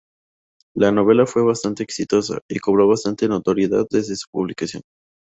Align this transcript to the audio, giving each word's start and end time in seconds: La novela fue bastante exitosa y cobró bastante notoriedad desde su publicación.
La 0.73 0.91
novela 0.91 1.27
fue 1.27 1.43
bastante 1.43 1.83
exitosa 1.83 2.39
y 2.49 2.57
cobró 2.57 2.87
bastante 2.87 3.27
notoriedad 3.27 3.85
desde 3.91 4.15
su 4.15 4.25
publicación. 4.31 4.81